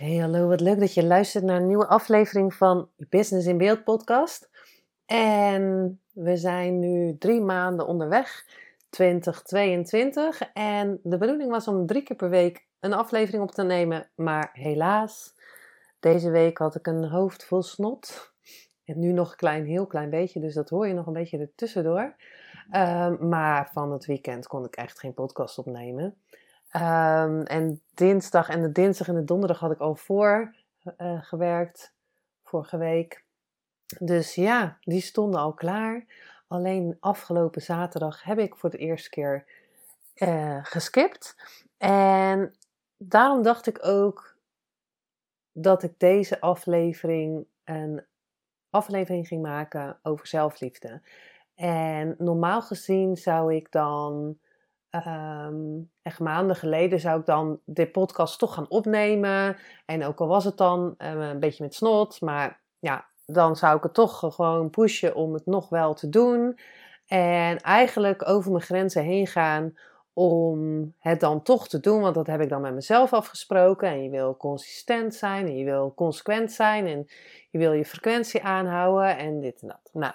Hey, 0.00 0.16
hallo, 0.16 0.48
wat 0.48 0.60
leuk 0.60 0.78
dat 0.80 0.94
je 0.94 1.04
luistert 1.04 1.44
naar 1.44 1.56
een 1.56 1.66
nieuwe 1.66 1.86
aflevering 1.86 2.54
van 2.54 2.88
Business 2.96 3.46
in 3.46 3.58
Beeld 3.58 3.84
podcast. 3.84 4.50
En 5.06 6.00
we 6.12 6.36
zijn 6.36 6.78
nu 6.78 7.16
drie 7.18 7.40
maanden 7.40 7.86
onderweg, 7.86 8.46
2022. 8.90 10.40
En 10.52 11.00
de 11.02 11.18
bedoeling 11.18 11.50
was 11.50 11.68
om 11.68 11.86
drie 11.86 12.02
keer 12.02 12.16
per 12.16 12.30
week 12.30 12.66
een 12.78 12.92
aflevering 12.92 13.42
op 13.42 13.50
te 13.50 13.62
nemen. 13.62 14.10
Maar 14.14 14.50
helaas, 14.52 15.34
deze 15.98 16.30
week 16.30 16.58
had 16.58 16.74
ik 16.74 16.86
een 16.86 17.04
hoofd 17.04 17.44
vol 17.44 17.62
snot. 17.62 18.32
En 18.84 18.98
nu 18.98 19.12
nog 19.12 19.30
een 19.30 19.36
klein, 19.36 19.64
heel 19.64 19.86
klein 19.86 20.10
beetje, 20.10 20.40
dus 20.40 20.54
dat 20.54 20.68
hoor 20.68 20.86
je 20.86 20.94
nog 20.94 21.06
een 21.06 21.12
beetje 21.12 21.38
ertussendoor. 21.38 22.16
Um, 22.72 23.28
maar 23.28 23.70
van 23.72 23.92
het 23.92 24.06
weekend 24.06 24.46
kon 24.46 24.64
ik 24.64 24.76
echt 24.76 24.98
geen 24.98 25.14
podcast 25.14 25.58
opnemen. 25.58 26.16
Um, 26.76 27.42
en 27.42 27.82
dinsdag 27.94 28.48
en 28.48 28.62
de 28.62 28.72
dinsdag 28.72 29.08
en 29.08 29.14
de 29.14 29.24
donderdag 29.24 29.58
had 29.58 29.70
ik 29.70 29.78
al 29.78 29.94
voor 29.94 30.54
uh, 30.98 31.22
gewerkt, 31.22 31.94
vorige 32.42 32.76
week. 32.76 33.24
Dus 33.98 34.34
ja, 34.34 34.78
die 34.80 35.00
stonden 35.00 35.40
al 35.40 35.54
klaar. 35.54 36.04
Alleen 36.48 36.96
afgelopen 37.00 37.62
zaterdag 37.62 38.22
heb 38.22 38.38
ik 38.38 38.56
voor 38.56 38.70
de 38.70 38.78
eerste 38.78 39.10
keer 39.10 39.44
uh, 40.16 40.58
geskipt. 40.62 41.36
En 41.78 42.54
daarom 42.96 43.42
dacht 43.42 43.66
ik 43.66 43.86
ook 43.86 44.36
dat 45.52 45.82
ik 45.82 45.98
deze 45.98 46.40
aflevering 46.40 47.46
een 47.64 48.04
aflevering 48.70 49.26
ging 49.26 49.42
maken 49.42 49.98
over 50.02 50.26
zelfliefde. 50.26 51.02
En 51.54 52.14
normaal 52.18 52.62
gezien 52.62 53.16
zou 53.16 53.54
ik 53.54 53.72
dan 53.72 54.38
Um, 54.90 55.90
echt 56.02 56.18
maanden 56.18 56.56
geleden 56.56 57.00
zou 57.00 57.20
ik 57.20 57.26
dan 57.26 57.60
dit 57.64 57.92
podcast 57.92 58.38
toch 58.38 58.54
gaan 58.54 58.68
opnemen. 58.68 59.56
En 59.86 60.04
ook 60.04 60.20
al 60.20 60.26
was 60.26 60.44
het 60.44 60.56
dan 60.56 60.94
um, 60.98 61.20
een 61.20 61.40
beetje 61.40 61.64
met 61.64 61.74
snot, 61.74 62.20
maar 62.20 62.60
ja, 62.78 63.06
dan 63.26 63.56
zou 63.56 63.76
ik 63.76 63.82
het 63.82 63.94
toch 63.94 64.34
gewoon 64.34 64.70
pushen 64.70 65.14
om 65.14 65.34
het 65.34 65.46
nog 65.46 65.68
wel 65.68 65.94
te 65.94 66.08
doen. 66.08 66.58
En 67.06 67.60
eigenlijk 67.60 68.28
over 68.28 68.50
mijn 68.50 68.62
grenzen 68.62 69.02
heen 69.02 69.26
gaan 69.26 69.74
om 70.12 70.94
het 70.98 71.20
dan 71.20 71.42
toch 71.42 71.68
te 71.68 71.80
doen, 71.80 72.00
want 72.00 72.14
dat 72.14 72.26
heb 72.26 72.40
ik 72.40 72.48
dan 72.48 72.60
met 72.60 72.74
mezelf 72.74 73.12
afgesproken. 73.12 73.88
En 73.88 74.02
je 74.02 74.10
wil 74.10 74.36
consistent 74.36 75.14
zijn 75.14 75.46
en 75.46 75.56
je 75.56 75.64
wil 75.64 75.94
consequent 75.94 76.52
zijn 76.52 76.86
en 76.86 77.06
je 77.50 77.58
wil 77.58 77.72
je 77.72 77.84
frequentie 77.84 78.42
aanhouden 78.42 79.18
en 79.18 79.40
dit 79.40 79.62
en 79.62 79.68
dat. 79.68 79.90
Nou, 79.92 80.12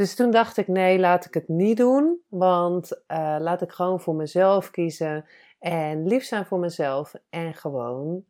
dus 0.00 0.14
toen 0.14 0.30
dacht 0.30 0.56
ik, 0.56 0.68
nee, 0.68 0.98
laat 0.98 1.24
ik 1.24 1.34
het 1.34 1.48
niet 1.48 1.76
doen. 1.76 2.20
Want 2.28 2.92
uh, 2.92 3.36
laat 3.38 3.62
ik 3.62 3.70
gewoon 3.70 4.00
voor 4.00 4.14
mezelf 4.14 4.70
kiezen. 4.70 5.24
En 5.58 6.06
lief 6.06 6.24
zijn 6.24 6.46
voor 6.46 6.58
mezelf. 6.58 7.14
En 7.30 7.54
gewoon 7.54 8.24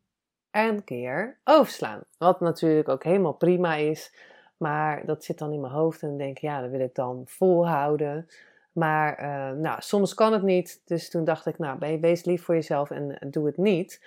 een 0.50 0.84
keer 0.84 1.38
overslaan. 1.44 2.00
Wat 2.18 2.40
natuurlijk 2.40 2.88
ook 2.88 3.04
helemaal 3.04 3.32
prima 3.32 3.74
is. 3.74 4.14
Maar 4.56 5.06
dat 5.06 5.24
zit 5.24 5.38
dan 5.38 5.52
in 5.52 5.60
mijn 5.60 5.72
hoofd. 5.72 6.02
En 6.02 6.16
denk 6.16 6.36
ik, 6.36 6.42
ja, 6.42 6.60
dat 6.60 6.70
wil 6.70 6.80
ik 6.80 6.94
dan 6.94 7.22
volhouden. 7.26 8.26
Maar 8.72 9.22
uh, 9.22 9.58
nou, 9.60 9.80
soms 9.80 10.14
kan 10.14 10.32
het 10.32 10.42
niet. 10.42 10.82
Dus 10.84 11.10
toen 11.10 11.24
dacht 11.24 11.46
ik, 11.46 11.58
nou, 11.58 11.98
wees 12.00 12.24
lief 12.24 12.44
voor 12.44 12.54
jezelf 12.54 12.90
en 12.90 13.18
doe 13.30 13.46
het 13.46 13.56
niet. 13.56 14.04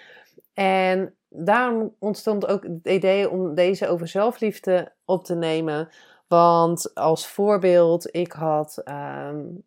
En 0.53 1.15
daarom 1.29 1.95
ontstond 1.99 2.47
ook 2.47 2.63
het 2.63 2.87
idee 2.87 3.29
om 3.29 3.55
deze 3.55 3.87
over 3.87 4.07
zelfliefde 4.07 4.91
op 5.05 5.25
te 5.25 5.35
nemen 5.35 5.89
want 6.33 6.95
als 6.95 7.27
voorbeeld, 7.27 8.15
ik 8.15 8.31
had 8.31 8.81
um, 8.85 9.63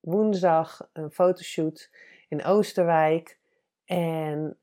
woensdag 0.00 0.88
een 0.92 1.10
fotoshoot 1.10 1.90
in 2.28 2.44
Oosterwijk. 2.44 3.38
En 3.84 4.56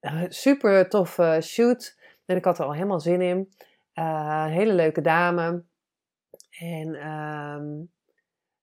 een 0.00 0.32
super 0.32 0.88
toffe 0.88 1.38
shoot. 1.42 1.96
En 2.24 2.36
ik 2.36 2.44
had 2.44 2.58
er 2.58 2.64
al 2.64 2.72
helemaal 2.72 3.00
zin 3.00 3.20
in. 3.20 3.52
Uh, 3.94 4.46
hele 4.46 4.72
leuke 4.72 5.00
dame. 5.00 5.64
En 6.58 7.08
um, 7.08 7.90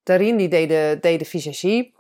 Darien 0.04 0.38
die 0.38 0.50
deed 0.50 0.70
de, 0.70 0.98
deed 1.02 1.20
de 1.20 1.26
visagie. 1.26 1.96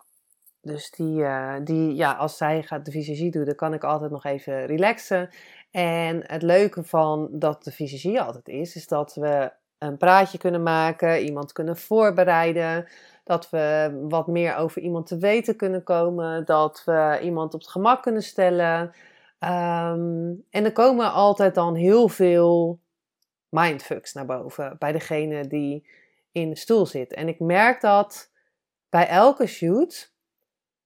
Dus 0.62 0.92
die, 0.92 1.20
uh, 1.20 1.56
die, 1.64 1.96
ja, 1.96 2.14
als 2.14 2.38
zij 2.38 2.64
gaat 2.64 2.86
de 2.86 2.92
visagie 2.92 3.32
doen, 3.32 3.46
dan 3.46 3.56
kan 3.56 3.74
ik 3.74 3.84
altijd 3.84 4.12
nog 4.12 4.26
even 4.26 4.66
relaxen. 4.66 5.30
En 5.72 6.22
het 6.32 6.42
leuke 6.42 6.84
van 6.84 7.30
dat 7.32 7.64
de 7.64 7.72
visagie 7.72 8.22
altijd 8.22 8.48
is, 8.48 8.76
is 8.76 8.88
dat 8.88 9.16
we 9.16 9.58
een 9.80 9.98
praatje 9.98 10.38
kunnen 10.38 10.64
maken, 10.64 11.24
iemand 11.24 11.52
kunnen 11.52 11.78
voorbereiden. 11.78 12.88
Dat 13.24 13.50
we 13.50 13.98
wat 14.10 14.28
meer 14.28 14.56
over 14.56 14.82
iemand 14.82 15.08
te 15.08 15.18
weten 15.18 15.56
kunnen 15.56 15.84
komen. 15.84 16.46
Dat 16.46 16.82
we 16.86 17.20
iemand 17.22 17.54
op 17.54 17.60
het 17.60 17.70
gemak 17.70 18.02
kunnen 18.02 18.24
stellen. 18.24 18.82
Um, 19.40 20.46
en 20.50 20.66
er 20.66 20.72
komen 20.72 21.12
altijd 21.12 21.56
dan 21.56 21.76
heel 21.76 22.08
veel 22.08 22.80
mindfucks 23.50 24.14
naar 24.14 24.26
boven 24.26 24.76
bij 24.80 24.92
degene 24.92 25.48
die 25.48 25.88
in 26.32 26.50
de 26.50 26.56
stoel 26.56 26.86
zit. 26.86 27.14
En 27.14 27.28
ik 27.28 27.40
merk 27.40 27.82
dat 27.82 28.32
bij 28.90 29.08
elke 29.08 29.48
shoot. 29.48 30.14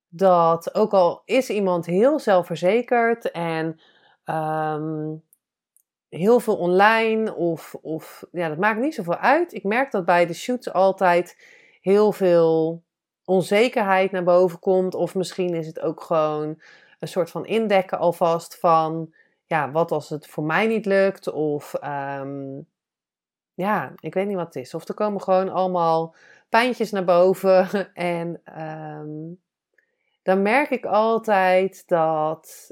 Dat 0.08 0.76
ook 0.76 0.94
al 0.94 1.22
is 1.26 1.50
iemand 1.50 1.86
heel 1.86 2.20
zelfverzekerd 2.20 3.32
en 3.32 3.80
um, 4.26 5.24
heel 6.14 6.40
veel 6.40 6.58
online 6.58 7.36
of, 7.36 7.76
of 7.82 8.24
ja, 8.32 8.50
dat 8.50 8.58
maakt 8.58 8.80
niet 8.80 8.96
zoveel 8.96 9.18
uit. 9.18 9.54
Ik 9.54 9.64
merk 9.64 9.92
dat 9.92 10.06
bij 10.06 10.26
de 10.26 10.34
shoots 10.34 10.74
altijd 10.74 11.38
heel 11.82 12.12
veel 12.12 12.84
onzekerheid 13.26 14.12
naar 14.12 14.24
boven 14.24 14.60
komt. 14.60 14.96
Of 14.96 15.16
misschien 15.16 15.54
is 15.54 15.68
het 15.68 15.80
ook 15.80 16.02
gewoon 16.02 16.62
een 17.00 17.08
soort 17.08 17.30
van 17.30 17.46
indekken 17.46 18.00
alvast 18.00 18.60
van, 18.60 19.14
ja, 19.46 19.72
wat 19.72 19.92
als 19.92 20.10
het 20.10 20.28
voor 20.28 20.44
mij 20.44 20.68
niet 20.68 20.86
lukt? 20.86 21.32
Of 21.32 21.74
um, 21.84 22.68
ja, 23.54 23.94
ik 24.00 24.14
weet 24.14 24.28
niet 24.28 24.36
wat 24.36 24.54
het 24.54 24.56
is. 24.56 24.74
Of 24.74 24.88
er 24.88 24.94
komen 24.94 25.22
gewoon 25.22 25.50
allemaal 25.50 26.16
pijntjes 26.50 26.92
naar 26.92 27.06
boven. 27.06 27.68
En 27.94 28.42
um, 28.62 29.42
dan 30.24 30.42
merk 30.42 30.70
ik 30.70 30.86
altijd 30.86 31.88
dat 31.88 32.72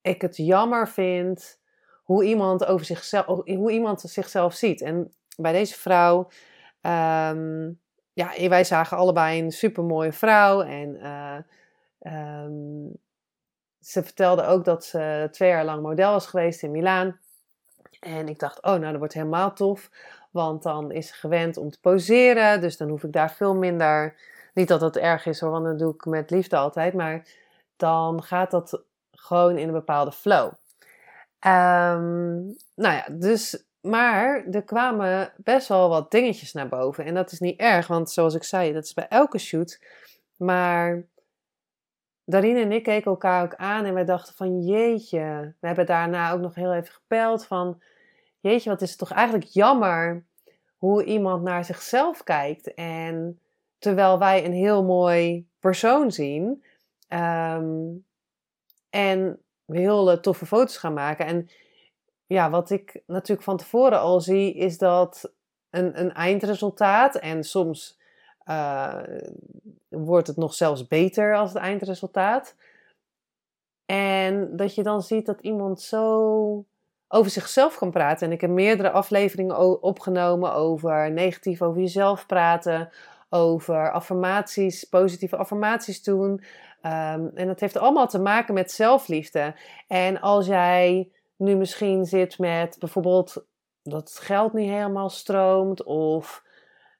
ik 0.00 0.22
het 0.22 0.36
jammer 0.36 0.88
vind 0.88 1.62
hoe 2.04 2.24
iemand, 2.24 2.64
over 2.64 2.86
zichzelf, 2.86 3.26
hoe 3.44 3.70
iemand 3.70 4.00
zichzelf 4.00 4.54
ziet. 4.54 4.80
En 4.80 5.12
bij 5.36 5.52
deze 5.52 5.74
vrouw, 5.74 6.18
um, 6.80 7.80
ja, 8.12 8.48
wij 8.48 8.64
zagen 8.64 8.96
allebei 8.96 9.42
een 9.42 9.52
supermooie 9.52 10.12
vrouw. 10.12 10.62
En 10.62 10.96
uh, 10.96 11.36
um, 12.44 12.92
ze 13.80 14.02
vertelde 14.02 14.44
ook 14.44 14.64
dat 14.64 14.84
ze 14.84 15.28
twee 15.30 15.48
jaar 15.48 15.64
lang 15.64 15.82
model 15.82 16.10
was 16.10 16.26
geweest 16.26 16.62
in 16.62 16.70
Milaan. 16.70 17.18
En 18.00 18.28
ik 18.28 18.38
dacht, 18.38 18.62
oh, 18.62 18.74
nou, 18.74 18.90
dat 18.90 18.96
wordt 18.98 19.14
helemaal 19.14 19.52
tof. 19.52 19.90
Want 20.30 20.62
dan 20.62 20.92
is 20.92 21.08
ze 21.08 21.14
gewend 21.14 21.56
om 21.56 21.70
te 21.70 21.80
poseren. 21.80 22.60
Dus 22.60 22.76
dan 22.76 22.88
hoef 22.88 23.04
ik 23.04 23.12
daar 23.12 23.32
veel 23.32 23.54
minder. 23.54 24.16
Niet 24.54 24.68
dat 24.68 24.80
dat 24.80 24.96
erg 24.96 25.26
is 25.26 25.40
hoor, 25.40 25.50
want 25.50 25.64
dat 25.64 25.78
doe 25.78 25.94
ik 25.94 26.04
met 26.04 26.30
liefde 26.30 26.56
altijd. 26.56 26.94
Maar 26.94 27.26
dan 27.76 28.22
gaat 28.22 28.50
dat 28.50 28.82
gewoon 29.10 29.58
in 29.58 29.68
een 29.68 29.74
bepaalde 29.74 30.12
flow. 30.12 30.52
Um, 31.46 32.56
nou 32.74 32.94
ja, 32.94 33.06
dus, 33.10 33.64
maar 33.80 34.44
er 34.50 34.62
kwamen 34.62 35.32
best 35.36 35.68
wel 35.68 35.88
wat 35.88 36.10
dingetjes 36.10 36.52
naar 36.52 36.68
boven. 36.68 37.04
En 37.04 37.14
dat 37.14 37.32
is 37.32 37.40
niet 37.40 37.60
erg, 37.60 37.86
want 37.86 38.10
zoals 38.10 38.34
ik 38.34 38.44
zei, 38.44 38.72
dat 38.72 38.84
is 38.84 38.94
bij 38.94 39.08
elke 39.08 39.38
shoot. 39.38 39.84
Maar 40.36 41.04
Darine 42.24 42.60
en 42.60 42.72
ik 42.72 42.82
keken 42.82 43.10
elkaar 43.10 43.44
ook 43.44 43.54
aan 43.54 43.84
en 43.84 43.94
wij 43.94 44.04
dachten 44.04 44.34
van 44.34 44.60
jeetje. 44.60 45.54
We 45.60 45.66
hebben 45.66 45.86
daarna 45.86 46.32
ook 46.32 46.40
nog 46.40 46.54
heel 46.54 46.74
even 46.74 46.94
gepeld 46.94 47.46
van 47.46 47.82
jeetje, 48.40 48.70
wat 48.70 48.82
is 48.82 48.90
het 48.90 48.98
toch 48.98 49.12
eigenlijk 49.12 49.48
jammer 49.48 50.24
hoe 50.76 51.04
iemand 51.04 51.42
naar 51.42 51.64
zichzelf 51.64 52.22
kijkt. 52.22 52.74
En 52.74 53.40
terwijl 53.78 54.18
wij 54.18 54.44
een 54.44 54.52
heel 54.52 54.84
mooi 54.84 55.48
persoon 55.60 56.10
zien. 56.12 56.64
Um, 57.08 58.06
en 58.90 59.43
heel 59.66 60.20
toffe 60.20 60.46
foto's 60.46 60.76
gaan 60.76 60.94
maken. 60.94 61.26
En 61.26 61.48
ja, 62.26 62.50
wat 62.50 62.70
ik 62.70 63.02
natuurlijk 63.06 63.42
van 63.42 63.56
tevoren 63.56 64.00
al 64.00 64.20
zie, 64.20 64.54
is 64.54 64.78
dat 64.78 65.32
een, 65.70 66.00
een 66.00 66.12
eindresultaat 66.12 67.14
en 67.16 67.44
soms 67.44 67.98
eh, 68.44 69.02
wordt 69.88 70.26
het 70.26 70.36
nog 70.36 70.54
zelfs 70.54 70.86
beter 70.86 71.36
als 71.36 71.52
het 71.52 71.62
eindresultaat. 71.62 72.54
En 73.86 74.56
dat 74.56 74.74
je 74.74 74.82
dan 74.82 75.02
ziet 75.02 75.26
dat 75.26 75.40
iemand 75.40 75.80
zo 75.80 76.64
over 77.08 77.30
zichzelf 77.30 77.78
kan 77.78 77.90
praten. 77.90 78.26
En 78.26 78.32
ik 78.32 78.40
heb 78.40 78.50
meerdere 78.50 78.90
afleveringen 78.90 79.82
opgenomen 79.82 80.54
over 80.54 81.10
negatief 81.10 81.62
over 81.62 81.80
jezelf 81.80 82.26
praten, 82.26 82.90
over 83.28 83.92
affirmaties, 83.92 84.84
positieve 84.84 85.36
affirmaties 85.36 86.02
doen. 86.02 86.42
Ehm, 86.84 87.26
en 87.34 87.46
dat 87.46 87.60
heeft 87.60 87.76
allemaal 87.76 88.06
te 88.06 88.18
maken 88.18 88.54
met 88.54 88.72
zelfliefde. 88.72 89.54
En 89.88 90.20
als 90.20 90.46
jij 90.46 91.08
nu 91.36 91.56
misschien 91.56 92.04
zit 92.04 92.38
met 92.38 92.76
bijvoorbeeld 92.78 93.46
dat 93.82 94.08
het 94.08 94.18
geld 94.18 94.52
niet 94.52 94.70
helemaal 94.70 95.10
stroomt, 95.10 95.84
of 95.84 96.42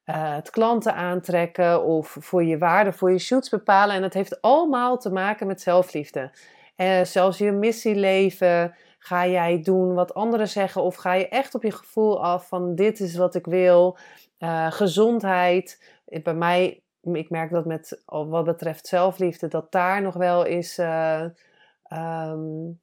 uh, 0.06 0.34
het 0.34 0.50
klanten 0.50 0.94
aantrekken, 0.94 1.82
of 1.84 2.16
voor 2.20 2.44
je 2.44 2.58
waarde, 2.58 2.92
voor 2.92 3.12
je 3.12 3.18
shoots 3.18 3.48
bepalen. 3.48 3.94
En 3.94 4.02
dat 4.02 4.14
heeft 4.14 4.40
allemaal 4.40 4.98
te 4.98 5.10
maken 5.10 5.46
met 5.46 5.60
zelfliefde. 5.60 6.30
Uh, 6.76 7.02
zelfs 7.02 7.38
je 7.38 7.52
missie 7.52 7.94
leven. 7.94 8.74
Ga 8.98 9.26
jij 9.26 9.62
doen 9.62 9.94
wat 9.94 10.14
anderen 10.14 10.48
zeggen, 10.48 10.82
of 10.82 10.94
ga 10.94 11.12
je 11.12 11.28
echt 11.28 11.54
op 11.54 11.62
je 11.62 11.72
gevoel 11.72 12.24
af 12.24 12.48
van 12.48 12.74
dit 12.74 13.00
is 13.00 13.16
wat 13.16 13.34
ik 13.34 13.46
wil? 13.46 13.98
Uh, 14.38 14.72
gezondheid. 14.72 15.98
Bij 16.22 16.34
mij, 16.34 16.83
ik 17.12 17.30
merk 17.30 17.50
dat 17.50 17.64
met 17.64 18.02
wat 18.04 18.44
betreft 18.44 18.86
zelfliefde, 18.86 19.48
dat 19.48 19.72
daar 19.72 20.02
nog 20.02 20.14
wel 20.14 20.44
eens 20.44 20.78
um, 20.78 22.80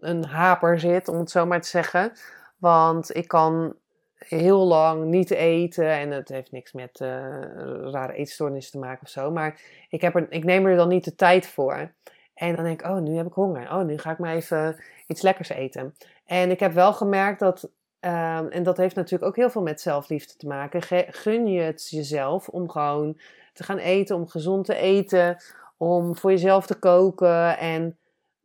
een 0.00 0.24
haper 0.24 0.80
zit, 0.80 1.08
om 1.08 1.18
het 1.18 1.30
zo 1.30 1.46
maar 1.46 1.60
te 1.60 1.68
zeggen. 1.68 2.12
Want 2.56 3.16
ik 3.16 3.28
kan 3.28 3.76
heel 4.14 4.66
lang 4.66 5.04
niet 5.04 5.30
eten 5.30 5.88
en 5.88 6.10
het 6.10 6.28
heeft 6.28 6.52
niks 6.52 6.72
met 6.72 7.00
uh, 7.00 7.08
rare 7.90 8.12
eetstoornissen 8.12 8.72
te 8.72 8.86
maken 8.86 9.02
of 9.02 9.08
zo. 9.08 9.30
Maar 9.30 9.60
ik, 9.88 10.00
heb 10.00 10.14
er, 10.14 10.26
ik 10.28 10.44
neem 10.44 10.66
er 10.66 10.76
dan 10.76 10.88
niet 10.88 11.04
de 11.04 11.14
tijd 11.14 11.46
voor. 11.46 11.92
En 12.34 12.54
dan 12.54 12.64
denk 12.64 12.80
ik, 12.80 12.86
oh, 12.86 12.98
nu 12.98 13.16
heb 13.16 13.26
ik 13.26 13.32
honger. 13.32 13.72
Oh, 13.72 13.84
nu 13.84 13.98
ga 13.98 14.10
ik 14.10 14.18
maar 14.18 14.34
even 14.34 14.76
iets 15.06 15.22
lekkers 15.22 15.48
eten. 15.48 15.94
En 16.24 16.50
ik 16.50 16.60
heb 16.60 16.72
wel 16.72 16.92
gemerkt 16.92 17.40
dat, 17.40 17.70
um, 18.04 18.48
en 18.48 18.62
dat 18.62 18.76
heeft 18.76 18.94
natuurlijk 18.94 19.24
ook 19.24 19.36
heel 19.36 19.50
veel 19.50 19.62
met 19.62 19.80
zelfliefde 19.80 20.36
te 20.36 20.46
maken. 20.46 20.82
Gun 21.12 21.46
je 21.46 21.60
het 21.60 21.90
jezelf 21.90 22.48
om 22.48 22.70
gewoon 22.70 23.18
te 23.52 23.62
gaan 23.62 23.78
eten, 23.78 24.16
om 24.16 24.28
gezond 24.28 24.64
te 24.64 24.74
eten, 24.74 25.36
om 25.76 26.16
voor 26.16 26.30
jezelf 26.30 26.66
te 26.66 26.78
koken. 26.78 27.58
En 27.58 27.96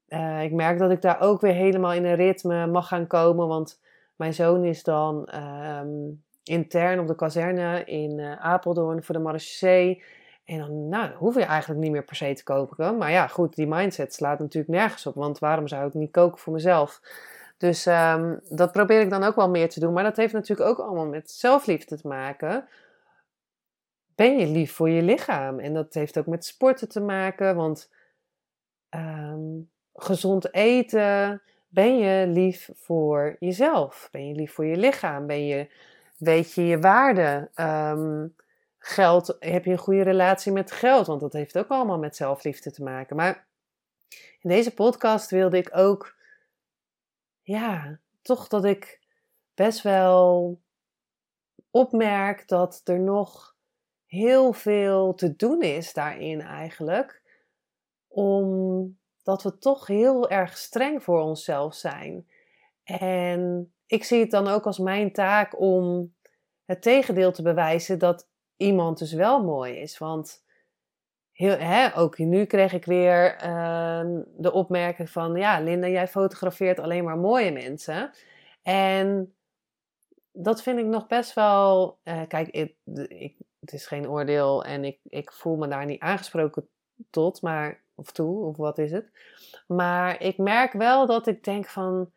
uh, 0.09 0.43
ik 0.43 0.51
merk 0.51 0.79
dat 0.79 0.91
ik 0.91 1.01
daar 1.01 1.21
ook 1.21 1.41
weer 1.41 1.53
helemaal 1.53 1.93
in 1.93 2.05
een 2.05 2.15
ritme 2.15 2.67
mag 2.67 2.87
gaan 2.87 3.07
komen. 3.07 3.47
Want 3.47 3.79
mijn 4.15 4.33
zoon 4.33 4.63
is 4.63 4.83
dan 4.83 5.29
um, 5.81 6.23
intern 6.43 6.99
op 6.99 7.07
de 7.07 7.15
kazerne 7.15 7.83
in 7.83 8.17
uh, 8.17 8.45
Apeldoorn 8.45 9.03
voor 9.03 9.15
de 9.15 9.21
marechaussee. 9.21 10.03
En 10.45 10.57
dan 10.57 10.89
nou, 10.89 11.11
hoef 11.13 11.35
je 11.35 11.43
eigenlijk 11.43 11.81
niet 11.81 11.91
meer 11.91 12.03
per 12.03 12.15
se 12.15 12.33
te 12.33 12.43
koken. 12.43 12.97
Maar 12.97 13.11
ja, 13.11 13.27
goed, 13.27 13.55
die 13.55 13.67
mindset 13.67 14.13
slaat 14.13 14.39
natuurlijk 14.39 14.73
nergens 14.73 15.05
op. 15.05 15.15
Want 15.15 15.39
waarom 15.39 15.67
zou 15.67 15.87
ik 15.87 15.93
niet 15.93 16.11
koken 16.11 16.37
voor 16.37 16.53
mezelf? 16.53 17.01
Dus 17.59 17.85
um, 17.85 18.39
dat 18.49 18.71
probeer 18.71 19.01
ik 19.01 19.09
dan 19.09 19.23
ook 19.23 19.35
wel 19.35 19.49
meer 19.49 19.69
te 19.69 19.79
doen. 19.79 19.93
Maar 19.93 20.03
dat 20.03 20.17
heeft 20.17 20.33
natuurlijk 20.33 20.69
ook 20.69 20.79
allemaal 20.79 21.07
met 21.07 21.31
zelfliefde 21.31 21.97
te 21.97 22.07
maken. 22.07 22.67
Ben 24.15 24.37
je 24.37 24.47
lief 24.47 24.73
voor 24.73 24.89
je 24.89 25.01
lichaam? 25.01 25.59
En 25.59 25.73
dat 25.73 25.93
heeft 25.93 26.17
ook 26.17 26.25
met 26.25 26.45
sporten 26.45 26.89
te 26.89 26.99
maken. 26.99 27.55
Want 27.55 27.91
um, 28.95 29.69
gezond 29.93 30.53
eten, 30.53 31.41
ben 31.67 31.97
je 31.97 32.27
lief 32.27 32.69
voor 32.73 33.35
jezelf? 33.39 34.09
Ben 34.11 34.27
je 34.27 34.35
lief 34.35 34.53
voor 34.53 34.65
je 34.65 34.77
lichaam? 34.77 35.27
Ben 35.27 35.45
je, 35.45 35.69
weet 36.17 36.53
je 36.53 36.65
je 36.65 36.79
waarde? 36.79 37.49
Um, 37.55 38.35
geld, 38.77 39.35
heb 39.39 39.65
je 39.65 39.71
een 39.71 39.77
goede 39.77 40.03
relatie 40.03 40.51
met 40.51 40.71
geld? 40.71 41.07
Want 41.07 41.21
dat 41.21 41.33
heeft 41.33 41.57
ook 41.57 41.69
allemaal 41.69 41.99
met 41.99 42.15
zelfliefde 42.15 42.71
te 42.71 42.83
maken. 42.83 43.15
Maar 43.15 43.47
in 44.41 44.49
deze 44.49 44.73
podcast 44.73 45.29
wilde 45.29 45.57
ik 45.57 45.69
ook, 45.73 46.17
ja, 47.49 47.99
toch 48.21 48.47
dat 48.47 48.65
ik 48.65 48.99
best 49.53 49.81
wel 49.81 50.59
opmerk 51.71 52.47
dat 52.47 52.81
er 52.83 52.99
nog 52.99 53.55
heel 54.05 54.53
veel 54.53 55.13
te 55.13 55.35
doen 55.35 55.61
is 55.61 55.93
daarin 55.93 56.41
eigenlijk. 56.41 57.21
Om 58.07 58.97
dat 59.23 59.43
we 59.43 59.57
toch 59.57 59.87
heel 59.87 60.29
erg 60.29 60.57
streng 60.57 61.03
voor 61.03 61.21
onszelf 61.21 61.75
zijn. 61.75 62.27
En 62.83 63.73
ik 63.85 64.03
zie 64.03 64.19
het 64.19 64.31
dan 64.31 64.47
ook 64.47 64.65
als 64.65 64.79
mijn 64.79 65.11
taak 65.11 65.59
om 65.59 66.13
het 66.65 66.81
tegendeel 66.81 67.31
te 67.31 67.41
bewijzen 67.41 67.99
dat 67.99 68.27
iemand 68.57 68.97
dus 68.97 69.13
wel 69.13 69.43
mooi 69.43 69.73
is. 69.73 69.97
Want 69.97 70.43
heel, 71.39 71.57
hè, 71.57 71.97
ook 71.97 72.17
nu 72.17 72.45
kreeg 72.45 72.73
ik 72.73 72.85
weer 72.85 73.45
uh, 73.45 74.21
de 74.37 74.51
opmerking 74.51 75.09
van: 75.09 75.35
ja, 75.35 75.59
Linda, 75.59 75.87
jij 75.87 76.07
fotografeert 76.07 76.79
alleen 76.79 77.03
maar 77.03 77.17
mooie 77.17 77.51
mensen. 77.51 78.11
En 78.61 79.33
dat 80.31 80.61
vind 80.61 80.79
ik 80.79 80.85
nog 80.85 81.07
best 81.07 81.33
wel. 81.33 81.99
Uh, 82.03 82.21
kijk, 82.27 82.47
ik, 82.47 82.75
het 83.59 83.73
is 83.73 83.87
geen 83.87 84.09
oordeel 84.09 84.63
en 84.63 84.83
ik, 84.83 84.99
ik 85.03 85.31
voel 85.31 85.55
me 85.55 85.67
daar 85.67 85.85
niet 85.85 85.99
aangesproken 85.99 86.69
tot, 87.09 87.41
maar 87.41 87.83
of 87.95 88.11
toe, 88.11 88.45
of 88.45 88.57
wat 88.57 88.77
is 88.77 88.91
het. 88.91 89.11
Maar 89.67 90.21
ik 90.21 90.37
merk 90.37 90.73
wel 90.73 91.05
dat 91.05 91.27
ik 91.27 91.43
denk 91.43 91.67
van, 91.67 92.11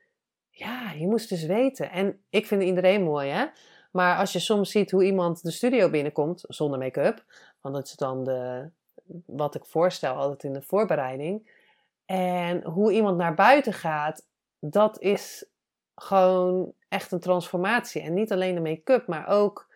ja, 0.51 0.93
je 0.93 1.07
moest 1.07 1.29
dus 1.29 1.45
weten. 1.45 1.91
En 1.91 2.25
ik 2.31 2.47
vind 2.47 2.63
iedereen 2.63 3.03
mooi, 3.03 3.31
hè. 3.31 3.47
Maar 3.93 4.19
als 4.19 4.33
je 4.33 4.39
soms 4.39 4.71
ziet 4.71 4.91
hoe 4.91 5.05
iemand 5.05 5.43
de 5.43 5.51
studio 5.51 5.91
binnenkomt, 5.91 6.45
zonder 6.49 6.79
make-up, 6.79 7.25
want 7.61 7.75
dat 7.75 7.87
is 7.87 7.95
dan 7.95 8.25
de, 8.25 8.71
wat 9.27 9.55
ik 9.55 9.65
voorstel 9.65 10.15
altijd 10.15 10.45
in 10.45 10.53
de 10.53 10.63
voorbereiding. 10.63 11.51
En 12.07 12.65
hoe 12.65 12.93
iemand 12.93 13.17
naar 13.17 13.35
buiten 13.35 13.73
gaat, 13.73 14.27
dat 14.59 15.01
is 15.01 15.45
gewoon 15.95 16.73
echt 16.89 17.13
een 17.13 17.21
transformatie. 17.21 18.03
En 18.03 18.15
niet 18.15 18.33
alleen 18.33 18.55
de 18.55 18.61
make-up, 18.61 19.07
maar 19.07 19.29
ook 19.29 19.69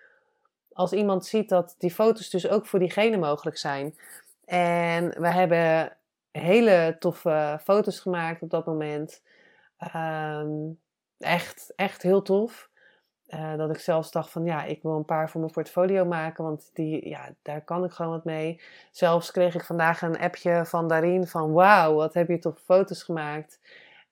als 0.73 0.93
iemand 0.93 1.27
ziet 1.27 1.49
dat 1.49 1.75
die 1.79 1.91
foto's 1.91 2.31
dus 2.31 2.49
ook 2.49 2.67
voor 2.67 2.79
diegene 2.79 3.17
mogelijk 3.17 3.59
zijn. 3.59 3.99
En 4.45 5.21
we 5.21 5.29
hebben 5.29 5.97
hele 6.31 6.97
toffe 6.99 7.61
foto's 7.63 8.01
gemaakt 8.01 8.43
op 8.43 8.51
dat 8.51 8.67
moment. 8.67 9.23
Ehm, 9.79 10.49
echt, 11.19 11.73
echt 11.77 12.03
heel 12.03 12.23
tof. 12.23 12.69
Uh, 13.29 13.57
dat 13.57 13.71
ik 13.71 13.79
zelfs 13.79 14.11
dacht 14.11 14.31
van 14.31 14.45
ja, 14.45 14.65
ik 14.65 14.83
wil 14.83 14.97
een 14.97 15.05
paar 15.05 15.31
voor 15.31 15.41
mijn 15.41 15.53
portfolio 15.53 16.05
maken, 16.05 16.45
want 16.45 16.71
die, 16.73 17.09
ja, 17.09 17.35
daar 17.43 17.65
kan 17.65 17.85
ik 17.85 17.91
gewoon 17.91 18.13
wat 18.13 18.25
mee. 18.25 18.61
Zelfs 18.91 19.31
kreeg 19.31 19.55
ik 19.55 19.65
vandaag 19.65 20.03
een 20.03 20.19
appje 20.19 20.65
van 20.67 20.89
Darien 20.89 21.27
van 21.27 21.53
wauw, 21.53 21.95
wat 21.95 22.15
heb 22.15 22.29
je 22.29 22.39
toffe 22.39 22.65
foto's 22.65 23.03
gemaakt. 23.03 23.61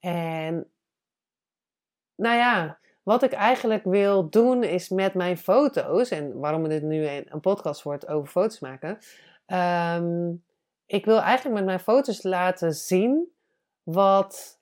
En 0.00 0.70
nou 2.14 2.36
ja, 2.36 2.78
wat 3.02 3.22
ik 3.22 3.32
eigenlijk 3.32 3.84
wil 3.84 4.30
doen 4.30 4.62
is 4.62 4.88
met 4.88 5.14
mijn 5.14 5.38
foto's, 5.38 6.10
en 6.10 6.38
waarom 6.38 6.68
dit 6.68 6.82
nu 6.82 7.06
een, 7.06 7.40
podcast 7.40 7.82
wordt 7.82 8.08
over 8.08 8.28
foto's 8.28 8.60
maken, 8.60 8.98
Um, 9.46 10.44
ik 10.86 11.04
wil 11.04 11.20
eigenlijk 11.20 11.56
met 11.56 11.64
mijn 11.64 11.80
foto's 11.80 12.22
laten 12.22 12.72
zien 12.72 13.32
wat 13.82 14.58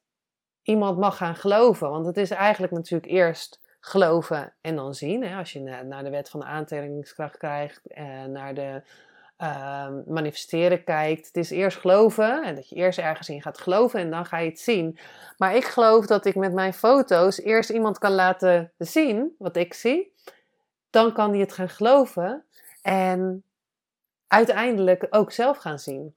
iemand 0.63 0.99
mag 0.99 1.17
gaan 1.17 1.35
geloven. 1.35 1.91
Want 1.91 2.07
het 2.07 2.17
is 2.17 2.31
eigenlijk 2.31 2.73
natuurlijk 2.73 3.13
eerst 3.13 3.61
geloven 3.85 4.53
en 4.61 4.77
dan 4.77 4.95
zien. 4.95 5.25
Hè? 5.25 5.37
Als 5.37 5.53
je 5.53 5.61
naar 5.61 6.05
de 6.05 6.11
wet 6.11 6.29
van 6.29 6.41
de 6.41 6.47
aantrekkingskracht 6.47 7.37
kijkt, 7.37 7.81
uh, 7.85 8.25
naar 8.25 8.55
de 8.55 8.83
uh, 9.39 9.89
manifesteren 10.07 10.85
kijkt. 10.85 11.27
Het 11.27 11.37
is 11.37 11.51
eerst 11.51 11.79
geloven 11.79 12.45
en 12.45 12.55
dat 12.55 12.69
je 12.69 12.77
eerst 12.77 12.99
ergens 12.99 13.29
in 13.29 13.43
gaat 13.43 13.59
geloven 13.59 14.01
en 14.01 14.11
dan 14.11 14.27
ga 14.27 14.39
je 14.39 14.51
het 14.51 14.61
zien. 14.61 14.99
Maar 15.37 15.57
ik 15.57 15.65
geloof 15.65 16.07
dat 16.07 16.25
ik 16.25 16.35
met 16.35 16.53
mijn 16.53 16.75
foto's 16.75 17.41
eerst 17.41 17.71
iemand 17.71 17.99
kan 17.99 18.13
laten 18.13 18.73
zien 18.79 19.35
wat 19.39 19.57
ik 19.57 19.75
zie. 19.75 20.13
Dan 20.91 21.13
kan 21.13 21.33
die 21.33 21.41
het 21.41 21.53
gaan 21.53 21.69
geloven. 21.69 22.45
En 22.83 23.45
uiteindelijk 24.27 25.07
ook 25.11 25.33
zelf 25.33 25.57
gaan 25.57 25.79
zien. 25.79 26.15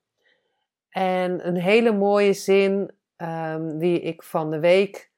En 0.90 1.48
een 1.48 1.58
hele 1.58 1.92
mooie 1.92 2.34
zin 2.34 2.92
um, 3.18 3.80
die 3.80 4.00
ik 4.00 4.24
van 4.24 4.52
de 4.52 4.60
week, 4.60 5.12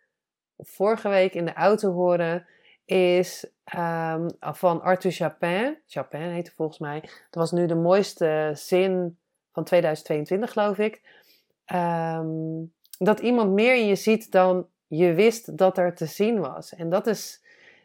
vorige 0.58 1.10
week 1.10 1.34
in 1.34 1.46
de 1.46 1.54
auto 1.54 1.92
hoorde, 1.92 2.46
is 2.86 3.46
um, 3.76 4.30
van 4.40 4.82
Arthur 4.82 5.12
Chapin. 5.12 5.78
Chapin 5.88 6.22
heette 6.22 6.52
volgens 6.52 6.80
mij. 6.80 7.02
Dat 7.02 7.12
was 7.30 7.52
nu 7.52 7.66
de 7.66 7.76
mooiste 7.76 8.52
zin 8.54 9.18
van 9.52 9.64
2022, 9.64 10.52
geloof 10.52 10.78
ik. 10.78 11.02
Um, 11.74 12.74
dat 12.98 13.20
iemand 13.20 13.52
meer 13.52 13.76
in 13.76 13.86
je 13.86 13.96
ziet 13.96 14.32
dan 14.32 14.68
je 14.88 15.14
wist 15.14 15.58
dat 15.58 15.78
er 15.78 15.96
te 15.96 16.06
zien 16.06 16.40
was. 16.40 16.76
En 16.76 16.90
dat 16.90 17.08
is, 17.08 17.42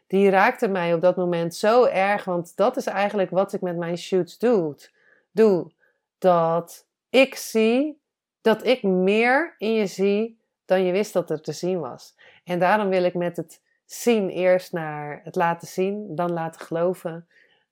die 0.07 0.29
raakte 0.29 0.67
mij 0.67 0.93
op 0.93 1.01
dat 1.01 1.15
moment 1.15 1.55
zo 1.55 1.85
erg, 1.85 2.23
want 2.23 2.55
dat 2.55 2.77
is 2.77 2.85
eigenlijk 2.85 3.29
wat 3.29 3.53
ik 3.53 3.61
met 3.61 3.77
mijn 3.77 3.97
shoots 3.97 4.37
doe 4.37 4.75
doe, 5.33 5.71
dat 6.17 6.87
ik 7.09 7.35
zie 7.35 8.01
dat 8.41 8.65
ik 8.65 8.83
meer 8.83 9.55
in 9.57 9.73
je 9.73 9.87
zie 9.87 10.41
dan 10.65 10.83
je 10.83 10.91
wist 10.91 11.13
dat 11.13 11.29
er 11.29 11.41
te 11.41 11.51
zien 11.51 11.79
was. 11.79 12.15
En 12.43 12.59
daarom 12.59 12.89
wil 12.89 13.03
ik 13.03 13.13
met 13.13 13.37
het 13.37 13.61
zien 13.85 14.29
eerst 14.29 14.71
naar 14.71 15.21
het 15.23 15.35
laten 15.35 15.67
zien, 15.67 16.15
dan 16.15 16.31
laten 16.31 16.61
geloven. 16.61 17.27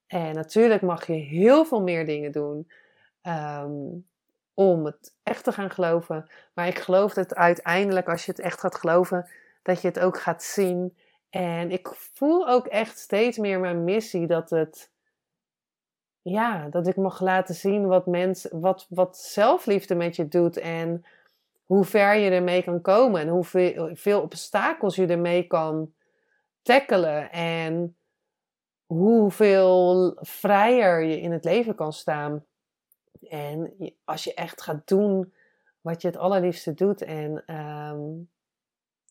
En 0.08 0.36
natuurlijk 0.36 0.82
mag 0.82 1.08
je 1.08 1.14
heel 1.14 1.66
veel 1.66 1.82
meer 1.82 2.06
dingen 2.06 2.32
doen 2.32 2.72
ehm, 3.22 3.72
om 4.54 4.86
het 4.86 5.14
echt 5.24 5.44
te 5.44 5.52
gaan 5.52 5.70
geloven. 5.70 6.30
Maar 6.54 6.68
ik 6.68 6.80
geloof 6.80 7.14
dat 7.14 7.36
uiteindelijk, 7.36 8.10
als 8.10 8.26
je 8.26 8.32
het 8.32 8.40
echt 8.40 8.60
gaat 8.60 8.76
geloven, 8.76 9.30
dat 9.62 9.82
je 9.82 9.88
het 9.88 10.00
ook 10.00 10.20
gaat 10.20 10.44
zien. 10.44 10.98
En 11.30 11.72
ik 11.72 11.88
voel 11.88 12.48
ook 12.48 12.68
echt 12.68 12.98
steeds 12.98 13.38
meer 13.38 13.60
mijn 13.60 13.84
missie 13.84 14.28
dat 14.28 14.50
het. 14.50 14.90
Ja, 16.22 16.68
dat 16.70 16.88
ik 16.88 16.96
mag 16.96 17.22
laten 17.22 17.56
zien 17.56 17.88
wat, 17.88 18.06
mens, 18.06 18.48
wat, 18.52 18.86
wat 18.90 19.18
zelfliefde 19.18 19.96
met 19.96 20.16
je 20.16 20.28
doet. 20.28 20.58
En 20.58 21.06
hoe 21.72 21.86
ver 21.86 22.16
je 22.16 22.30
ermee 22.30 22.64
kan 22.64 22.82
komen. 22.82 23.22
En 23.22 23.28
hoeveel 23.28 23.90
veel 23.94 24.22
obstakels 24.22 24.96
je 24.96 25.08
ermee 25.08 25.48
kan 25.48 25.94
tackelen. 26.62 27.32
En 27.32 27.96
hoeveel 28.86 30.18
vrijer 30.20 31.04
je 31.04 31.22
in 31.22 31.32
het 31.32 31.44
leven 31.44 31.76
kan 31.76 31.94
staan. 31.94 32.46
En 33.30 33.74
als 34.04 34.24
je 34.24 34.34
echt 34.34 34.62
gaat 34.62 34.88
doen 34.88 35.34
wat 35.82 36.02
je 36.02 36.08
het 36.08 36.18
allerliefste 36.18 36.74
doet. 36.74 37.02
En 37.02 37.44
ehm, 37.46 38.02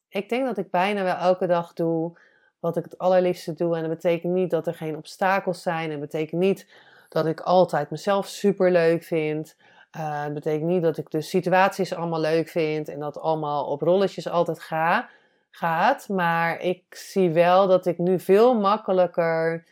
ik 0.09 0.29
denk 0.29 0.47
dat 0.47 0.59
ik 0.59 0.71
bijna 0.71 1.03
wel 1.03 1.17
elke 1.17 1.47
dag 1.47 1.73
doe 1.73 2.19
wat 2.59 2.77
ik 2.77 2.85
het 2.85 2.99
allerliefste 2.99 3.55
doe. 3.55 3.77
En 3.77 3.81
dat 3.81 3.91
betekent 3.91 4.33
niet 4.33 4.51
dat 4.51 4.67
er 4.67 4.75
geen 4.75 4.97
obstakels 4.97 5.63
zijn. 5.63 5.85
En 5.91 6.01
dat 6.01 6.11
betekent 6.11 6.41
niet 6.41 6.73
dat 7.09 7.27
ik 7.27 7.41
altijd 7.41 7.91
mezelf 7.91 8.27
super 8.27 8.71
leuk 8.71 9.03
vind. 9.03 9.57
Uh, 9.97 10.27
betekent 10.27 10.69
niet 10.69 10.83
dat 10.83 10.99
ik 10.99 11.11
de 11.11 11.21
situaties 11.21 11.95
allemaal 11.95 12.21
leuk 12.21 12.49
vind 12.49 12.89
en 12.89 13.01
dat 13.01 13.19
allemaal 13.19 13.65
op 13.65 13.81
rolletjes 13.81 14.29
altijd 14.29 14.61
ga, 14.61 15.09
gaat. 15.51 16.09
Maar 16.09 16.61
ik 16.61 16.95
zie 16.95 17.31
wel 17.31 17.67
dat 17.67 17.87
ik 17.87 17.99
nu 17.99 18.21
veel 18.21 18.61
makkelijker 18.61 19.65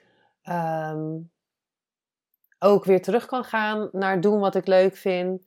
ehm, 0.42 1.16
ook 2.58 2.84
weer 2.84 3.02
terug 3.02 3.26
kan 3.26 3.44
gaan 3.44 3.88
naar 3.92 4.20
doen 4.20 4.40
wat 4.40 4.54
ik 4.54 4.66
leuk 4.66 4.96
vind. 4.96 5.46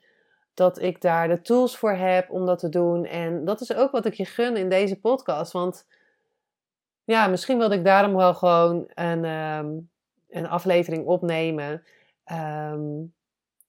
Dat 0.54 0.82
ik 0.82 1.02
daar 1.02 1.28
de 1.28 1.42
tools 1.42 1.78
voor 1.78 1.94
heb 1.94 2.30
om 2.30 2.46
dat 2.46 2.60
te 2.60 2.70
doen. 2.70 3.06
En 3.06 3.46
dat 3.46 3.62
is 3.62 3.74
ook 3.74 3.92
wat 3.92 4.06
ik 4.06 4.14
je 4.14 4.26
gun 4.26 4.58
in 4.58 4.70
deze 4.70 5.00
podcast. 5.00 5.52
Want 5.52 5.88
ja, 7.04 7.28
misschien 7.28 7.58
wilde 7.58 7.76
ik 7.76 7.86
daarom 7.86 8.16
wel 8.16 8.34
gewoon 8.34 8.92
een, 8.94 9.26
ehm, 9.26 9.70
een 10.30 10.48
aflevering 10.48 11.06
opnemen. 11.06 11.84
Um, 12.32 13.14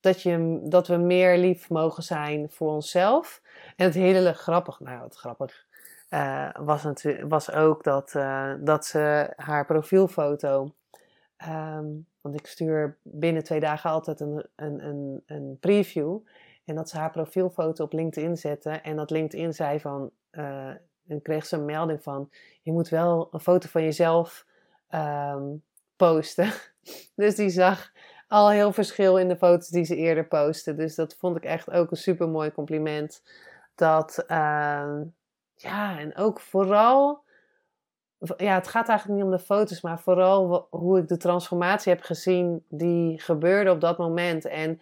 dat, 0.02 0.22
je, 0.22 0.60
dat 0.62 0.86
we 0.86 0.96
meer 0.96 1.38
lief 1.38 1.68
mogen 1.68 2.02
zijn 2.02 2.50
voor 2.50 2.70
onszelf. 2.70 3.42
En 3.76 3.84
het 3.84 3.94
hele 3.94 4.32
grappig, 4.32 4.80
nou 4.80 5.00
wat 5.00 5.16
grappig, 5.16 5.66
uh, 6.10 6.48
was, 6.58 6.84
was 7.28 7.52
ook 7.52 7.84
dat, 7.84 8.14
uh, 8.16 8.52
dat 8.60 8.86
ze 8.86 9.32
haar 9.36 9.66
profielfoto. 9.66 10.74
Um, 11.48 12.06
want 12.20 12.34
ik 12.34 12.46
stuur 12.46 12.98
binnen 13.02 13.44
twee 13.44 13.60
dagen 13.60 13.90
altijd 13.90 14.20
een, 14.20 14.46
een, 14.56 14.86
een, 14.86 15.22
een 15.26 15.56
preview. 15.60 16.18
En 16.64 16.74
dat 16.74 16.88
ze 16.88 16.96
haar 16.96 17.10
profielfoto 17.10 17.84
op 17.84 17.92
LinkedIn 17.92 18.36
zette. 18.36 18.70
En 18.70 18.96
dat 18.96 19.10
LinkedIn 19.10 19.54
zei 19.54 19.80
van. 19.80 20.10
Uh, 20.32 20.68
en 21.06 21.22
kreeg 21.22 21.46
ze 21.46 21.56
een 21.56 21.64
melding 21.64 22.02
van: 22.02 22.30
je 22.62 22.72
moet 22.72 22.88
wel 22.88 23.28
een 23.32 23.40
foto 23.40 23.68
van 23.68 23.82
jezelf 23.82 24.46
um, 24.94 25.62
posten. 25.96 26.52
dus 27.14 27.34
die 27.34 27.50
zag 27.50 27.92
al 28.32 28.50
heel 28.50 28.72
verschil 28.72 29.18
in 29.18 29.28
de 29.28 29.36
foto's 29.36 29.68
die 29.68 29.84
ze 29.84 29.96
eerder 29.96 30.26
postte. 30.26 30.74
Dus 30.74 30.94
dat 30.94 31.16
vond 31.18 31.36
ik 31.36 31.44
echt 31.44 31.70
ook 31.70 31.90
een 31.90 31.96
super 31.96 32.28
mooi 32.28 32.52
compliment. 32.52 33.22
Dat, 33.74 34.24
uh, 34.28 35.00
ja, 35.54 35.98
en 35.98 36.16
ook 36.16 36.40
vooral, 36.40 37.24
ja, 38.36 38.54
het 38.54 38.68
gaat 38.68 38.88
eigenlijk 38.88 39.18
niet 39.18 39.30
om 39.30 39.36
de 39.36 39.44
foto's, 39.44 39.80
maar 39.80 40.00
vooral 40.00 40.66
hoe 40.70 40.98
ik 40.98 41.08
de 41.08 41.16
transformatie 41.16 41.92
heb 41.92 42.02
gezien 42.02 42.64
die 42.68 43.20
gebeurde 43.20 43.70
op 43.70 43.80
dat 43.80 43.98
moment. 43.98 44.44
En 44.44 44.80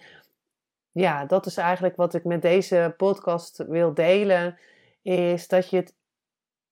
ja, 0.92 1.24
dat 1.24 1.46
is 1.46 1.56
eigenlijk 1.56 1.96
wat 1.96 2.14
ik 2.14 2.24
met 2.24 2.42
deze 2.42 2.94
podcast 2.96 3.64
wil 3.68 3.94
delen, 3.94 4.58
is 5.02 5.48
dat 5.48 5.70
je 5.70 5.76
het, 5.76 5.94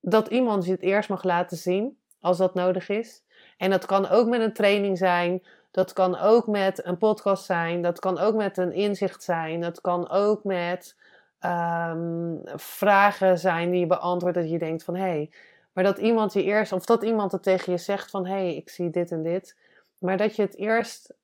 dat 0.00 0.28
iemand 0.28 0.64
je 0.64 0.70
het 0.70 0.82
eerst 0.82 1.08
mag 1.08 1.22
laten 1.22 1.56
zien, 1.56 1.98
als 2.20 2.38
dat 2.38 2.54
nodig 2.54 2.88
is. 2.88 3.24
En 3.56 3.70
dat 3.70 3.86
kan 3.86 4.08
ook 4.08 4.28
met 4.28 4.40
een 4.40 4.52
training 4.52 4.98
zijn, 4.98 5.42
dat 5.78 5.92
kan 5.92 6.18
ook 6.18 6.46
met 6.46 6.84
een 6.86 6.98
podcast 6.98 7.44
zijn. 7.44 7.82
Dat 7.82 7.98
kan 7.98 8.18
ook 8.18 8.34
met 8.34 8.56
een 8.56 8.72
inzicht 8.72 9.22
zijn. 9.22 9.60
Dat 9.60 9.80
kan 9.80 10.10
ook 10.10 10.44
met 10.44 10.96
ehm, 11.38 12.36
vragen 12.54 13.38
zijn 13.38 13.70
die 13.70 13.80
je 13.80 13.86
beantwoordt. 13.86 14.36
Dat 14.36 14.50
je 14.50 14.58
denkt 14.58 14.84
van 14.84 14.96
hé. 14.96 15.02
Hey, 15.02 15.30
maar 15.72 15.84
dat 15.84 15.98
iemand 15.98 16.32
je 16.32 16.42
eerst, 16.42 16.72
of 16.72 16.84
dat 16.84 17.02
iemand 17.02 17.32
het 17.32 17.42
tegen 17.42 17.72
je 17.72 17.78
zegt 17.78 18.10
van 18.10 18.26
hé, 18.26 18.32
hey, 18.32 18.56
ik 18.56 18.68
zie 18.68 18.90
dit 18.90 19.10
en 19.10 19.22
dit. 19.22 19.56
Maar 19.98 20.16
dat 20.16 20.36
je 20.36 20.42
het 20.42 20.56
eerst 20.56 21.14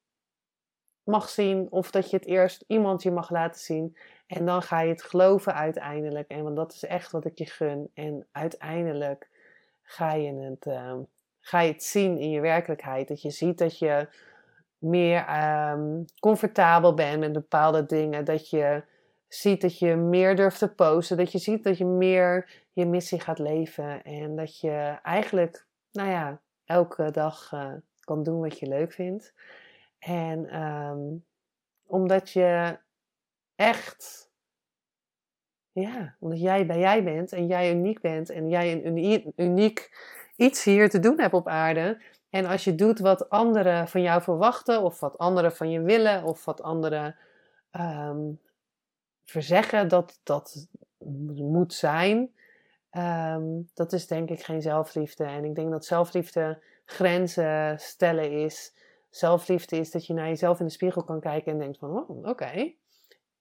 mag 1.04 1.28
zien. 1.28 1.66
Of 1.70 1.90
dat 1.90 2.10
je 2.10 2.16
het 2.16 2.26
eerst 2.26 2.64
iemand 2.66 3.02
je 3.02 3.10
mag 3.10 3.30
laten 3.30 3.60
zien. 3.60 3.96
En 4.26 4.46
dan 4.46 4.62
ga 4.62 4.80
je 4.80 4.88
het 4.88 5.02
geloven 5.02 5.54
uiteindelijk. 5.54 6.28
En 6.28 6.42
want 6.42 6.56
dat 6.56 6.72
is 6.72 6.84
echt 6.84 7.10
wat 7.10 7.24
ik 7.24 7.38
je 7.38 7.46
gun. 7.46 7.90
En 7.94 8.26
uiteindelijk 8.32 9.28
ga 9.82 10.12
je 10.12 10.32
het, 10.32 10.66
uh, 10.66 10.94
ga 11.40 11.60
je 11.60 11.72
het 11.72 11.82
zien 11.84 12.18
in 12.18 12.30
je 12.30 12.40
werkelijkheid. 12.40 13.08
Dat 13.08 13.22
je 13.22 13.30
ziet 13.30 13.58
dat 13.58 13.78
je 13.78 14.08
meer 14.84 15.26
um, 15.72 16.04
comfortabel 16.20 16.94
bent 16.94 17.20
met 17.20 17.32
bepaalde 17.32 17.86
dingen. 17.86 18.24
Dat 18.24 18.50
je 18.50 18.82
ziet 19.28 19.60
dat 19.60 19.78
je 19.78 19.96
meer 19.96 20.36
durft 20.36 20.58
te 20.58 20.74
posten. 20.74 21.16
Dat 21.16 21.32
je 21.32 21.38
ziet 21.38 21.64
dat 21.64 21.78
je 21.78 21.84
meer 21.84 22.62
je 22.72 22.86
missie 22.86 23.20
gaat 23.20 23.38
leven. 23.38 24.02
En 24.02 24.36
dat 24.36 24.60
je 24.60 24.98
eigenlijk, 25.02 25.66
nou 25.92 26.10
ja, 26.10 26.40
elke 26.64 27.10
dag 27.10 27.52
uh, 27.52 27.72
kan 28.00 28.22
doen 28.22 28.40
wat 28.40 28.58
je 28.58 28.66
leuk 28.66 28.92
vindt. 28.92 29.34
En 29.98 30.62
um, 30.62 31.24
omdat 31.86 32.30
je 32.30 32.78
echt, 33.56 34.30
ja, 35.72 36.16
omdat 36.18 36.40
jij 36.40 36.66
bij 36.66 36.78
jij 36.78 37.04
bent 37.04 37.32
en 37.32 37.46
jij 37.46 37.72
uniek 37.72 38.00
bent 38.00 38.30
en 38.30 38.48
jij 38.48 38.84
een 38.84 39.32
uniek 39.36 39.90
iets 40.36 40.64
hier 40.64 40.88
te 40.88 40.98
doen 40.98 41.20
hebt 41.20 41.34
op 41.34 41.48
aarde, 41.48 42.02
en 42.34 42.46
als 42.46 42.64
je 42.64 42.74
doet 42.74 42.98
wat 42.98 43.30
anderen 43.30 43.88
van 43.88 44.02
jou 44.02 44.22
verwachten, 44.22 44.82
of 44.82 45.00
wat 45.00 45.18
anderen 45.18 45.52
van 45.52 45.70
je 45.70 45.80
willen, 45.80 46.24
of 46.24 46.44
wat 46.44 46.62
anderen 46.62 47.16
um, 47.72 48.40
verzeggen 49.24 49.88
dat 49.88 50.20
dat 50.22 50.68
moet 51.34 51.74
zijn, 51.74 52.34
um, 52.90 53.70
dat 53.74 53.92
is 53.92 54.06
denk 54.06 54.30
ik 54.30 54.42
geen 54.42 54.62
zelfliefde. 54.62 55.24
En 55.24 55.44
ik 55.44 55.54
denk 55.54 55.70
dat 55.70 55.84
zelfliefde 55.84 56.62
grenzen 56.84 57.78
stellen 57.78 58.30
is. 58.30 58.74
Zelfliefde 59.10 59.76
is 59.76 59.90
dat 59.90 60.06
je 60.06 60.14
naar 60.14 60.28
jezelf 60.28 60.58
in 60.58 60.66
de 60.66 60.72
spiegel 60.72 61.04
kan 61.04 61.20
kijken 61.20 61.52
en 61.52 61.58
denkt 61.58 61.78
van, 61.78 61.90
oh, 61.90 62.10
oké, 62.10 62.28
okay, 62.28 62.76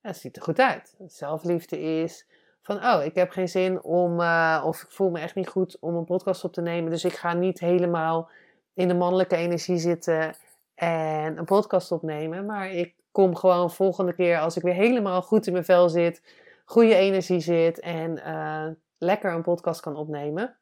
het 0.02 0.18
ziet 0.18 0.36
er 0.36 0.42
goed 0.42 0.60
uit. 0.60 0.96
Zelfliefde 1.08 1.80
is 1.80 2.28
van, 2.62 2.76
oh, 2.76 3.04
ik 3.04 3.16
heb 3.16 3.30
geen 3.30 3.50
zin 3.50 3.84
om, 3.84 4.20
uh, 4.20 4.64
of 4.66 4.82
ik 4.82 4.92
voel 4.92 5.10
me 5.10 5.20
echt 5.20 5.36
niet 5.36 5.50
goed 5.50 5.78
om 5.80 5.96
een 5.96 6.06
podcast 6.06 6.44
op 6.44 6.54
te 6.54 6.62
nemen, 6.62 6.92
dus 6.92 7.06
ik 7.06 7.14
ga 7.14 7.34
niet 7.34 7.60
helemaal 7.60 8.30
in 8.74 8.88
de 8.88 8.94
mannelijke 8.94 9.36
energie 9.36 9.77
zitten 9.77 10.36
en 10.75 11.38
een 11.38 11.46
podcast 11.46 11.92
opnemen. 11.92 12.46
Maar 12.46 12.72
ik 12.72 12.96
kom 13.12 13.36
gewoon 13.36 13.72
volgende 13.72 14.13
keer 14.13 14.39
als 14.39 14.58
ik 14.58 14.63
weer 14.63 14.74
helemaal 14.74 15.22
goed 15.22 15.48
in 15.48 15.53
mijn 15.53 15.65
vel 15.65 15.89
zit, 15.89 16.22
goede 16.65 16.96
energie 16.96 17.39
zit 17.39 17.80
en 17.80 18.18
uh, 18.18 18.68
lekker 18.98 19.34
een 19.34 19.42
podcast 19.42 19.82
kan 19.82 19.96
opnemen. 19.96 20.58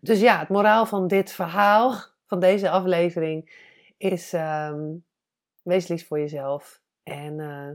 Dus 0.00 0.20
ja, 0.20 0.38
het 0.38 0.48
moraal 0.48 0.86
van 0.86 1.06
dit 1.06 1.32
verhaal, 1.32 1.94
van 2.30 2.40
deze 2.40 2.70
aflevering, 2.70 3.68
is 3.96 4.32
um, 4.32 5.04
wees 5.62 5.88
lief 5.88 6.06
voor 6.06 6.18
jezelf. 6.18 6.80
En 7.02 7.38
uh, 7.38 7.70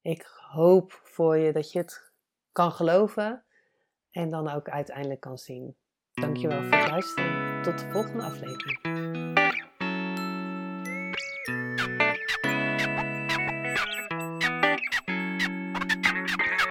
ik 0.00 0.26
hoop 0.50 1.00
voor 1.04 1.36
je 1.36 1.52
dat 1.52 1.72
je 1.72 1.78
het 1.78 2.12
kan 2.52 2.72
geloven 2.72 3.44
en 4.10 4.30
dan 4.30 4.48
ook 4.48 4.68
uiteindelijk 4.68 5.20
kan 5.20 5.38
zien. 5.38 5.76
Dankjewel 6.12 6.62
voor 6.62 6.76
het 6.76 6.90
luisteren. 6.90 7.51
Tot 7.62 7.78
de 7.78 7.84
volgende 7.90 8.22
aflevering. 8.22 8.78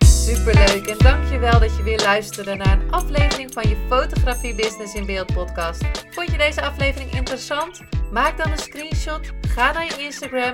Superleuk 0.06 0.88
en 0.88 0.98
dankjewel 0.98 1.60
dat 1.60 1.78
je 1.78 1.84
weer 1.84 2.00
luisterde 2.00 2.56
naar 2.56 2.82
een 2.82 2.92
aflevering 2.92 3.54
van 3.54 3.70
je 3.70 3.76
Fotografie 3.90 4.56
Business 4.56 4.96
in 4.96 5.06
Beeld 5.06 5.34
podcast. 5.34 5.84
Vond 6.10 6.32
je 6.32 6.38
deze 6.38 6.62
aflevering 6.62 7.12
interessant? 7.12 7.82
Maak 8.12 8.38
dan 8.38 8.52
een 8.52 8.58
screenshot, 8.58 9.32
ga 9.48 9.72
naar 9.72 9.86
je 9.86 10.04
Instagram, 10.04 10.54